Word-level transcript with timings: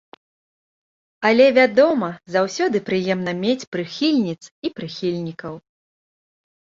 Але, 1.29 1.45
вядома, 1.57 2.09
заўсёды 2.35 2.77
прыемна 2.89 3.31
мець 3.43 3.67
прыхільніц 3.75 4.39
і 4.69 4.73
прыхільнікаў! 4.81 5.53